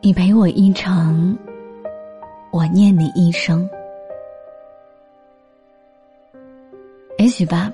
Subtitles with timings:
[0.00, 1.36] 你陪我一程，
[2.52, 3.68] 我念你一生。
[7.18, 7.72] 也许吧，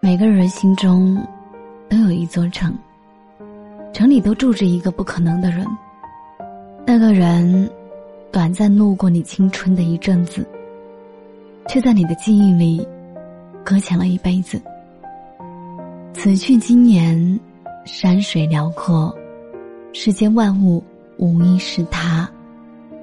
[0.00, 1.22] 每个人心中
[1.90, 2.74] 都有一座城，
[3.92, 5.66] 城里都住着一个不可能的人。
[6.86, 7.70] 那个人
[8.32, 10.48] 短暂路过你青春的一阵子，
[11.68, 12.86] 却在你的记忆里
[13.62, 14.58] 搁浅了一辈子。
[16.14, 17.38] 此去经年，
[17.84, 19.14] 山水辽阔，
[19.92, 20.82] 世间万物。
[21.16, 22.28] 无一是他，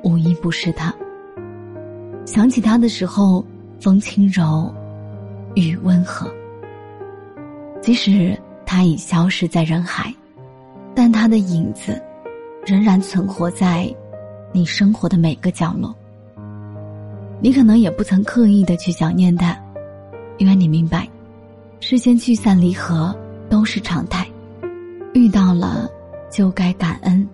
[0.03, 0.93] 无一不是他。
[2.25, 3.45] 想起他的时候，
[3.79, 4.73] 风轻柔，
[5.55, 6.29] 雨温和。
[7.81, 10.13] 即使他已消失在人海，
[10.93, 12.01] 但他的影子
[12.65, 13.93] 仍然存活在
[14.51, 15.95] 你生活的每个角落。
[17.39, 19.57] 你可能也不曾刻意的去想念他，
[20.37, 21.09] 因为你明白，
[21.79, 23.15] 世间聚散离合
[23.49, 24.27] 都是常态，
[25.13, 25.89] 遇到了
[26.29, 27.27] 就该感恩。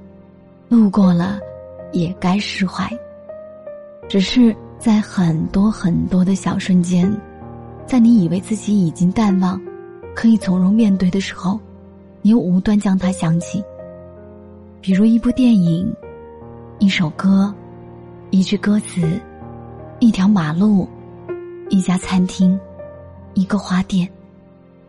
[0.69, 1.39] 路过了，
[1.93, 2.85] 也该释怀。
[4.09, 7.09] 只是在很多很多的小瞬间，
[7.85, 9.61] 在你以为自己已经淡忘，
[10.13, 11.57] 可以从容面对的时候，
[12.21, 13.63] 你又无端将它想起。
[14.81, 15.93] 比如一部电影，
[16.79, 17.53] 一首歌，
[18.29, 19.19] 一句歌词，
[19.99, 20.87] 一条马路，
[21.69, 22.59] 一家餐厅，
[23.35, 24.07] 一个花店，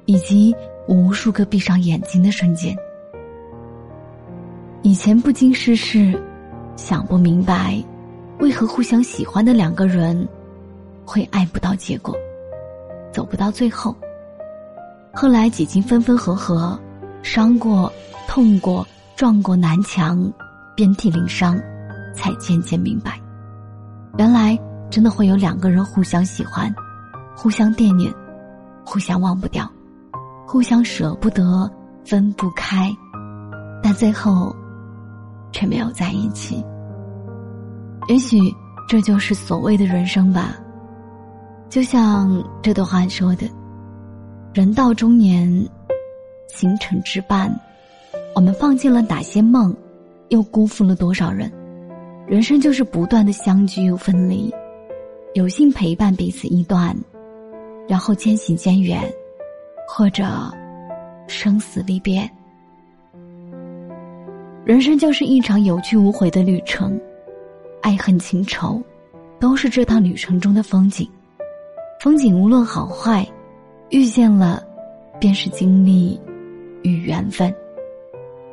[0.07, 0.55] 以及
[0.89, 2.77] 无数个闭上眼睛的瞬间。
[4.83, 6.17] 以前不经世事，
[6.77, 7.83] 想不明白，
[8.39, 10.27] 为何互相喜欢的两个人，
[11.05, 12.15] 会爱不到结果，
[13.13, 13.95] 走不到最后。
[15.13, 16.79] 后来几经分分合合，
[17.25, 17.93] 伤过、
[18.29, 18.87] 痛过、
[19.17, 20.33] 撞过南墙，
[20.77, 21.61] 遍体鳞伤，
[22.15, 23.21] 才渐渐明白，
[24.17, 24.57] 原来
[24.89, 26.73] 真的会有两个人互相喜欢，
[27.35, 28.15] 互相惦念，
[28.85, 29.69] 互相忘不掉，
[30.47, 31.69] 互相舍不得，
[32.05, 32.91] 分不开，
[33.83, 34.55] 但最后。
[35.53, 36.65] 却没有在一起。
[38.09, 38.39] 也许
[38.89, 40.57] 这就是所谓的人生吧。
[41.69, 43.47] 就像这段话说的
[44.55, 45.47] ：“人到中年，
[46.49, 47.55] 行程之半，
[48.35, 49.77] 我们放弃了哪些梦，
[50.31, 51.53] 又辜负了多少人？
[52.27, 54.51] 人生就是不断的相聚又分离，
[55.35, 56.97] 有幸陪伴彼此一段，
[57.87, 59.03] 然后渐行渐远，
[59.87, 60.25] 或者
[61.27, 62.27] 生死离别。”
[64.69, 67.01] 人生就是一场有去无回的旅程，
[67.81, 68.79] 爱恨情仇，
[69.41, 71.09] 都是这趟旅程中的风景。
[72.03, 73.27] 风景无论好坏，
[73.89, 74.63] 遇见了，
[75.19, 76.21] 便是经历
[76.83, 77.51] 与缘分。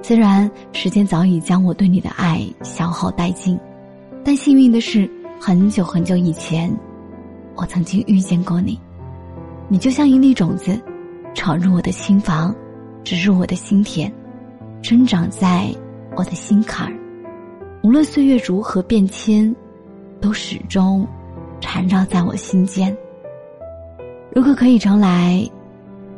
[0.01, 3.59] 虽然时间早已将我对你的爱消耗殆尽，
[4.23, 6.73] 但幸运的是，很久很久以前，
[7.55, 8.79] 我曾经遇见过你。
[9.67, 10.81] 你就像一粒种子，
[11.33, 12.55] 闯入我的心房，
[13.03, 14.09] 植入我的心田，
[14.81, 15.75] 生长在。
[16.15, 16.93] 我的心坎儿，
[17.83, 19.53] 无论岁月如何变迁，
[20.21, 21.05] 都始终
[21.59, 22.95] 缠绕在我心间。
[24.33, 25.45] 如果可以重来，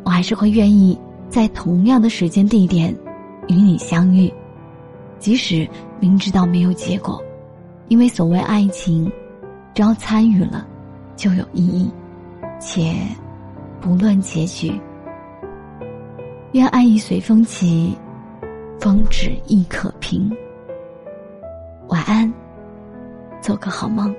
[0.04, 0.98] 我还是会愿意
[1.30, 2.96] 在同样的时间地点
[3.48, 4.32] 与你相遇，
[5.20, 5.68] 即使
[6.00, 7.22] 明知道没有结果，
[7.88, 9.12] 因为所谓爱情，
[9.74, 10.68] 只要参与了，
[11.16, 11.92] 就有意义，
[12.60, 12.96] 且
[13.82, 14.80] 不论结局。
[16.52, 17.98] 愿爱意随风起。
[18.80, 20.32] 风止亦可平。
[21.88, 22.32] 晚安，
[23.42, 24.16] 做个好梦。